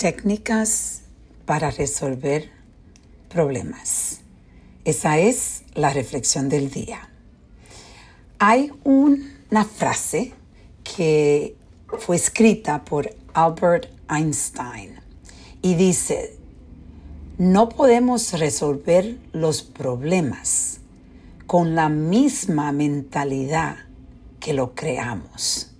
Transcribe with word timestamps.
técnicas 0.00 1.02
para 1.44 1.70
resolver 1.70 2.50
problemas. 3.28 4.22
Esa 4.86 5.18
es 5.18 5.64
la 5.74 5.90
reflexión 5.90 6.48
del 6.48 6.70
día. 6.70 7.10
Hay 8.38 8.72
una 8.82 9.66
frase 9.66 10.32
que 10.82 11.54
fue 11.98 12.16
escrita 12.16 12.82
por 12.82 13.14
Albert 13.34 13.90
Einstein 14.08 14.94
y 15.60 15.74
dice, 15.74 16.34
no 17.36 17.68
podemos 17.68 18.32
resolver 18.32 19.18
los 19.34 19.60
problemas 19.62 20.80
con 21.46 21.74
la 21.74 21.90
misma 21.90 22.72
mentalidad 22.72 23.76
que 24.40 24.54
lo 24.54 24.74
creamos. 24.74 25.72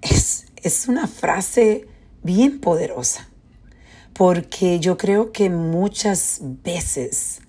Es, 0.00 0.46
es 0.62 0.86
una 0.86 1.08
frase 1.08 1.88
bien 2.22 2.60
poderosa, 2.60 3.28
porque 4.12 4.80
yo 4.80 4.96
creo 4.96 5.32
que 5.32 5.50
muchas 5.50 6.40
veces 6.42 7.40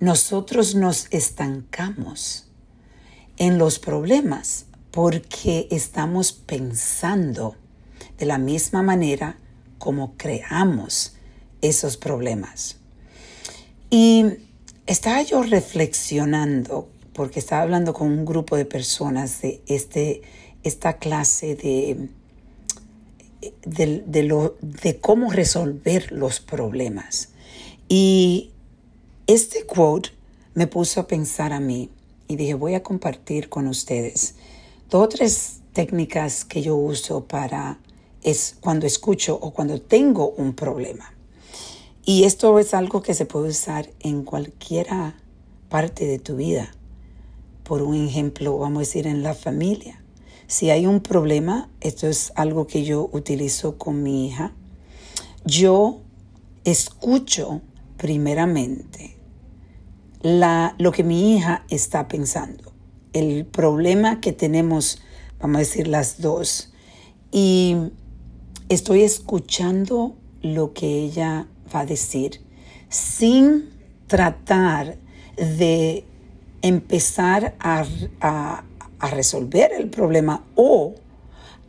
nosotros 0.00 0.74
nos 0.74 1.06
estancamos 1.10 2.48
en 3.36 3.58
los 3.58 3.78
problemas 3.78 4.66
porque 4.90 5.66
estamos 5.70 6.32
pensando 6.32 7.56
de 8.18 8.26
la 8.26 8.38
misma 8.38 8.82
manera 8.82 9.38
como 9.78 10.16
creamos 10.16 11.16
esos 11.62 11.96
problemas. 11.96 12.76
Y 13.90 14.24
estaba 14.86 15.22
yo 15.22 15.42
reflexionando, 15.42 16.88
porque 17.12 17.40
estaba 17.40 17.62
hablando 17.62 17.92
con 17.94 18.08
un 18.08 18.24
grupo 18.24 18.56
de 18.56 18.64
personas 18.64 19.40
de 19.42 19.62
este, 19.66 20.22
esta 20.62 20.98
clase 20.98 21.56
de, 21.56 22.08
de, 23.64 24.22
lo, 24.22 24.56
de 24.60 25.00
cómo 25.00 25.30
resolver 25.30 26.12
los 26.12 26.40
problemas. 26.40 27.30
Y 27.88 28.52
este 29.26 29.66
quote 29.66 30.10
me 30.54 30.66
puso 30.66 31.00
a 31.00 31.06
pensar 31.06 31.52
a 31.52 31.60
mí 31.60 31.90
y 32.28 32.36
dije, 32.36 32.54
voy 32.54 32.74
a 32.74 32.82
compartir 32.82 33.48
con 33.48 33.66
ustedes 33.66 34.36
dos 34.90 35.04
o 35.04 35.08
tres 35.08 35.60
técnicas 35.72 36.44
que 36.44 36.62
yo 36.62 36.76
uso 36.76 37.24
para 37.26 37.78
es 38.22 38.56
cuando 38.60 38.86
escucho 38.86 39.38
o 39.40 39.52
cuando 39.52 39.80
tengo 39.80 40.30
un 40.30 40.54
problema. 40.54 41.12
Y 42.04 42.24
esto 42.24 42.58
es 42.58 42.74
algo 42.74 43.02
que 43.02 43.14
se 43.14 43.26
puede 43.26 43.48
usar 43.48 43.90
en 44.00 44.24
cualquiera 44.24 45.16
parte 45.68 46.06
de 46.06 46.18
tu 46.18 46.36
vida. 46.36 46.74
Por 47.64 47.82
un 47.82 48.06
ejemplo, 48.06 48.58
vamos 48.58 48.78
a 48.78 48.80
decir 48.80 49.06
en 49.06 49.22
la 49.22 49.34
familia. 49.34 50.03
Si 50.54 50.70
hay 50.70 50.86
un 50.86 51.00
problema, 51.00 51.68
esto 51.80 52.06
es 52.06 52.32
algo 52.36 52.68
que 52.68 52.84
yo 52.84 53.10
utilizo 53.12 53.76
con 53.76 54.04
mi 54.04 54.28
hija, 54.28 54.52
yo 55.44 56.00
escucho 56.62 57.60
primeramente 57.96 59.16
lo 60.22 60.92
que 60.92 61.02
mi 61.02 61.34
hija 61.34 61.64
está 61.70 62.06
pensando, 62.06 62.72
el 63.12 63.46
problema 63.46 64.20
que 64.20 64.32
tenemos, 64.32 65.02
vamos 65.40 65.56
a 65.56 65.58
decir 65.58 65.88
las 65.88 66.20
dos, 66.20 66.72
y 67.32 67.74
estoy 68.68 69.02
escuchando 69.02 70.14
lo 70.40 70.72
que 70.72 70.86
ella 71.02 71.48
va 71.74 71.80
a 71.80 71.86
decir 71.86 72.40
sin 72.90 73.70
tratar 74.06 74.98
de 75.36 76.04
empezar 76.62 77.56
a 77.58 78.62
resolver 79.10 79.72
el 79.72 79.88
problema 79.90 80.44
o 80.54 80.94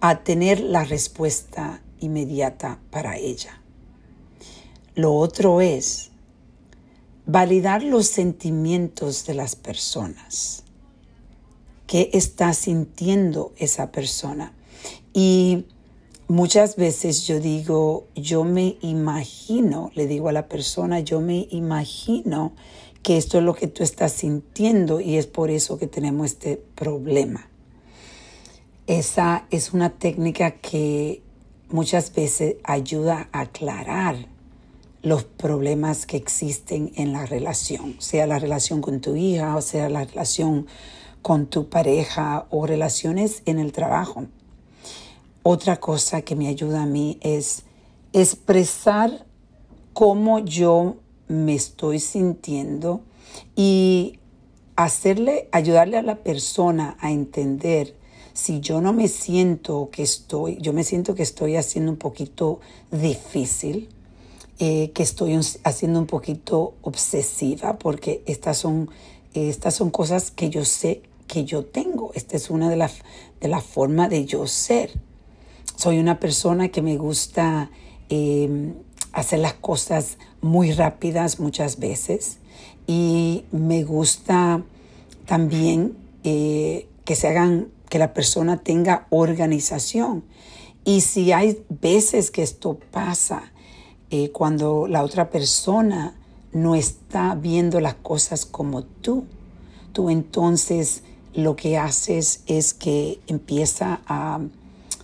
a 0.01 0.23
tener 0.23 0.59
la 0.59 0.83
respuesta 0.83 1.81
inmediata 1.99 2.79
para 2.91 3.17
ella. 3.17 3.61
Lo 4.95 5.13
otro 5.15 5.61
es 5.61 6.11
validar 7.25 7.83
los 7.83 8.07
sentimientos 8.07 9.25
de 9.25 9.33
las 9.33 9.55
personas. 9.55 10.63
¿Qué 11.87 12.09
está 12.13 12.53
sintiendo 12.53 13.53
esa 13.57 13.91
persona? 13.91 14.53
Y 15.13 15.65
muchas 16.27 16.75
veces 16.75 17.25
yo 17.27 17.39
digo, 17.39 18.07
yo 18.15 18.43
me 18.43 18.77
imagino, 18.81 19.91
le 19.95 20.07
digo 20.07 20.29
a 20.29 20.33
la 20.33 20.47
persona, 20.47 20.99
yo 20.99 21.21
me 21.21 21.47
imagino 21.51 22.53
que 23.05 23.17
esto 23.17 23.37
es 23.37 23.43
lo 23.43 23.53
que 23.53 23.67
tú 23.67 23.83
estás 23.83 24.13
sintiendo 24.13 24.99
y 24.99 25.17
es 25.17 25.27
por 25.27 25.51
eso 25.51 25.77
que 25.77 25.85
tenemos 25.85 26.31
este 26.31 26.57
problema. 26.57 27.47
Esa 28.87 29.45
es 29.51 29.73
una 29.73 29.91
técnica 29.91 30.55
que 30.55 31.21
muchas 31.69 32.11
veces 32.15 32.55
ayuda 32.63 33.29
a 33.31 33.41
aclarar 33.41 34.15
los 35.03 35.23
problemas 35.23 36.07
que 36.07 36.17
existen 36.17 36.93
en 36.95 37.13
la 37.13 37.27
relación, 37.27 37.95
sea 37.99 38.25
la 38.25 38.39
relación 38.39 38.81
con 38.81 39.01
tu 39.01 39.15
hija 39.15 39.55
o 39.55 39.61
sea 39.61 39.87
la 39.87 40.03
relación 40.03 40.65
con 41.21 41.45
tu 41.45 41.69
pareja 41.69 42.47
o 42.49 42.65
relaciones 42.65 43.43
en 43.45 43.59
el 43.59 43.71
trabajo. 43.71 44.25
Otra 45.43 45.79
cosa 45.79 46.23
que 46.23 46.35
me 46.35 46.47
ayuda 46.47 46.81
a 46.81 46.87
mí 46.87 47.19
es 47.21 47.65
expresar 48.13 49.27
cómo 49.93 50.39
yo 50.39 50.97
me 51.27 51.55
estoy 51.55 51.99
sintiendo 51.99 53.01
y 53.55 54.19
hacerle, 54.75 55.49
ayudarle 55.51 55.97
a 55.97 56.01
la 56.01 56.17
persona 56.17 56.97
a 56.99 57.11
entender 57.11 57.95
si 58.33 58.59
yo 58.59 58.81
no 58.81 58.91
me 58.91 59.07
siento 59.07 59.89
que 59.91 60.03
estoy, 60.03 60.57
yo 60.59 60.73
me 60.73 60.83
siento 60.83 61.15
que 61.15 61.23
estoy 61.23 61.55
haciendo 61.55 61.91
un 61.91 61.97
poquito 61.97 62.59
difícil, 62.91 63.87
eh, 64.59 64.91
que 64.91 65.03
estoy 65.03 65.39
haciendo 65.63 65.99
un 65.99 66.05
poquito 66.05 66.73
obsesiva, 66.81 67.79
porque 67.79 68.23
estas 68.25 68.57
son, 68.57 68.89
estas 69.33 69.75
son 69.75 69.89
cosas 69.89 70.31
que 70.31 70.49
yo 70.49 70.65
sé 70.65 71.01
que 71.27 71.45
yo 71.45 71.65
tengo. 71.65 72.11
Esta 72.13 72.35
es 72.35 72.49
una 72.49 72.69
de 72.69 72.75
las 72.75 72.95
de 73.39 73.47
la 73.47 73.61
forma 73.61 74.09
de 74.09 74.25
yo 74.25 74.47
ser. 74.47 74.91
Soy 75.77 75.99
una 75.99 76.19
persona 76.19 76.69
que 76.69 76.81
me 76.81 76.97
gusta 76.97 77.69
em, 78.09 78.73
hacer 79.15 79.39
las 79.39 79.53
cosas 79.53 80.17
muy 80.41 80.71
rápidas 80.71 81.39
muchas 81.39 81.79
veces 81.79 82.37
y 82.85 83.45
me 83.51 83.83
gusta 83.83 84.61
también 85.25 85.97
eh, 86.23 86.87
que 87.05 87.15
se 87.15 87.29
hagan, 87.29 87.69
que 87.89 87.97
la 87.97 88.13
persona 88.13 88.57
tenga 88.57 89.07
organización. 89.09 90.23
Y 90.83 91.01
si 91.01 91.31
hay 91.31 91.63
veces 91.69 92.29
que 92.29 92.43
esto 92.43 92.77
pasa, 92.91 93.51
eh, 94.11 94.31
cuando 94.31 94.85
la 94.87 95.03
otra 95.03 95.29
persona 95.29 96.15
no 96.51 96.75
está 96.75 97.35
viendo 97.35 97.79
las 97.79 97.95
cosas 97.95 98.45
como 98.45 98.83
tú, 98.83 99.25
tú 99.93 100.09
entonces 100.09 101.03
lo 101.33 101.55
que 101.55 101.77
haces 101.77 102.41
es 102.47 102.73
que 102.73 103.19
empieza 103.27 104.01
a 104.07 104.39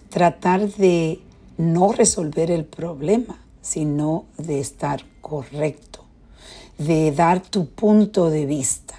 tratar 0.10 0.72
de 0.74 1.20
no 1.58 1.92
resolver 1.92 2.52
el 2.52 2.66
problema, 2.66 3.40
sino 3.62 4.26
de 4.38 4.60
estar 4.60 5.04
correcto, 5.22 6.04
de 6.78 7.12
dar 7.12 7.42
tu 7.42 7.68
punto 7.68 8.30
de 8.30 8.46
vista 8.46 8.96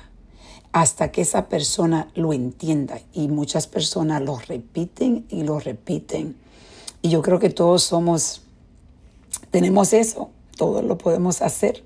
hasta 0.72 1.12
que 1.12 1.20
esa 1.20 1.48
persona 1.48 2.08
lo 2.14 2.32
entienda. 2.32 3.00
Y 3.12 3.28
muchas 3.28 3.66
personas 3.66 4.22
lo 4.22 4.38
repiten 4.38 5.26
y 5.28 5.42
lo 5.42 5.60
repiten. 5.60 6.36
Y 7.02 7.10
yo 7.10 7.22
creo 7.22 7.38
que 7.38 7.50
todos 7.50 7.82
somos, 7.82 8.42
tenemos 9.50 9.92
eso, 9.92 10.30
todos 10.56 10.84
lo 10.84 10.98
podemos 10.98 11.42
hacer, 11.42 11.84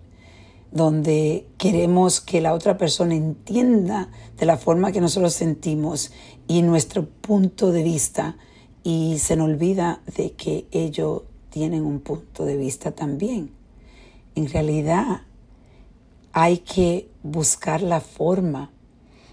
donde 0.70 1.46
queremos 1.58 2.20
que 2.20 2.40
la 2.40 2.52
otra 2.52 2.76
persona 2.76 3.14
entienda 3.14 4.10
de 4.38 4.46
la 4.46 4.56
forma 4.56 4.92
que 4.92 5.00
nosotros 5.00 5.32
sentimos 5.32 6.12
y 6.46 6.62
nuestro 6.62 7.06
punto 7.06 7.72
de 7.72 7.82
vista 7.82 8.36
y 8.84 9.18
se 9.18 9.36
nos 9.36 9.48
olvida 9.48 10.00
de 10.16 10.32
que 10.32 10.66
ellos 10.70 11.22
tienen 11.56 11.86
un 11.86 12.00
punto 12.00 12.44
de 12.44 12.58
vista 12.58 12.90
también. 12.90 13.50
En 14.34 14.46
realidad 14.46 15.22
hay 16.34 16.58
que 16.58 17.08
buscar 17.22 17.80
la 17.80 18.02
forma 18.02 18.70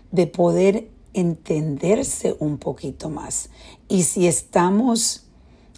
de 0.10 0.28
poder 0.28 0.88
entenderse 1.12 2.38
un 2.40 2.60
poquito 2.60 3.10
más. 3.10 3.50
Y 3.90 4.04
si 4.04 4.26
estamos 4.26 5.26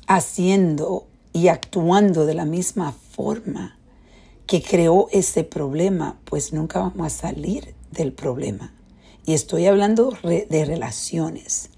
haciendo 0.06 1.08
y 1.34 1.48
actuando 1.48 2.28
de 2.28 2.36
la 2.36 2.46
misma 2.46 2.92
forma 2.92 3.80
que 4.46 4.62
creó 4.62 5.08
ese 5.12 5.44
problema, 5.44 6.20
pues 6.26 6.54
nunca 6.54 6.78
vamos 6.78 7.08
a 7.08 7.10
salir 7.10 7.74
del 7.90 8.14
problema. 8.14 8.72
Y 9.26 9.34
estoy 9.34 9.66
hablando 9.66 10.16
de 10.22 10.66
relaciones 10.66 11.72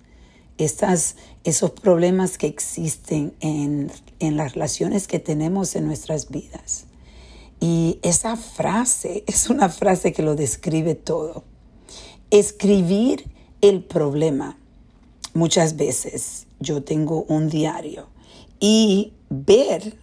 estas, 0.57 1.15
esos 1.43 1.71
problemas 1.71 2.37
que 2.37 2.47
existen 2.47 3.33
en, 3.39 3.91
en 4.19 4.37
las 4.37 4.53
relaciones 4.53 5.07
que 5.07 5.19
tenemos 5.19 5.75
en 5.75 5.85
nuestras 5.85 6.29
vidas. 6.29 6.85
Y 7.59 7.99
esa 8.03 8.35
frase 8.35 9.23
es 9.27 9.49
una 9.49 9.69
frase 9.69 10.13
que 10.13 10.23
lo 10.23 10.35
describe 10.35 10.95
todo. 10.95 11.43
Escribir 12.29 13.25
el 13.61 13.83
problema. 13.83 14.57
Muchas 15.33 15.75
veces 15.75 16.47
yo 16.59 16.83
tengo 16.83 17.23
un 17.23 17.49
diario 17.49 18.07
y 18.59 19.13
ver 19.29 19.95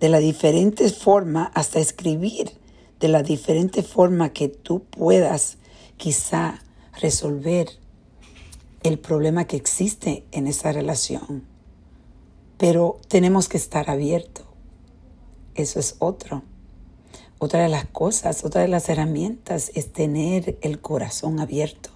de 0.00 0.08
la 0.08 0.18
diferente 0.18 0.88
forma, 0.90 1.50
hasta 1.54 1.78
escribir 1.78 2.52
de 2.98 3.08
la 3.08 3.22
diferente 3.22 3.82
forma 3.82 4.32
que 4.32 4.48
tú 4.48 4.82
puedas 4.84 5.58
quizá 5.96 6.62
resolver 7.00 7.68
el 8.82 8.98
problema 8.98 9.44
que 9.46 9.56
existe 9.56 10.24
en 10.32 10.46
esa 10.46 10.72
relación. 10.72 11.44
Pero 12.56 13.00
tenemos 13.08 13.48
que 13.48 13.56
estar 13.56 13.90
abiertos. 13.90 14.46
Eso 15.54 15.80
es 15.80 15.96
otro. 15.98 16.42
Otra 17.38 17.62
de 17.62 17.68
las 17.68 17.86
cosas, 17.86 18.44
otra 18.44 18.60
de 18.60 18.68
las 18.68 18.88
herramientas 18.88 19.70
es 19.74 19.92
tener 19.92 20.58
el 20.60 20.80
corazón 20.80 21.40
abierto 21.40 21.90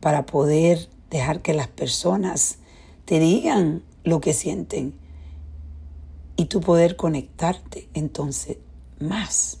para 0.00 0.26
poder 0.26 0.88
dejar 1.10 1.40
que 1.40 1.54
las 1.54 1.68
personas 1.68 2.58
te 3.06 3.18
digan 3.18 3.82
lo 4.04 4.20
que 4.20 4.34
sienten 4.34 4.94
y 6.36 6.46
tú 6.46 6.60
poder 6.60 6.96
conectarte 6.96 7.88
entonces 7.94 8.58
más. 9.00 9.58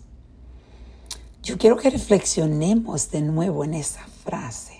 Yo 1.42 1.58
quiero 1.58 1.76
que 1.76 1.90
reflexionemos 1.90 3.10
de 3.10 3.22
nuevo 3.22 3.64
en 3.64 3.74
esa 3.74 4.06
frase. 4.24 4.75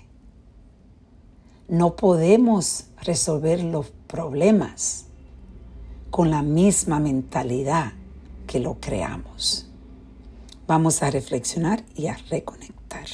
No 1.69 1.97
podemos 1.97 2.85
resolver 3.03 3.63
los 3.63 3.91
problemas 4.07 5.07
con 6.11 6.31
la 6.31 6.43
misma 6.43 7.01
mentalidad 7.01 7.93
que 8.47 8.61
lo 8.61 8.75
creamos. 8.81 9.69
Vamos 10.69 11.03
a 11.03 11.11
reflexionar 11.11 11.85
y 11.97 12.07
a 12.07 12.17
reconectar. 12.31 13.07